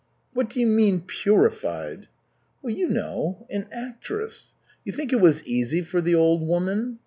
[0.33, 2.07] "What do you mean, purified?"
[2.65, 4.55] "You know an actress.
[4.83, 6.97] You think it was easy for the old woman?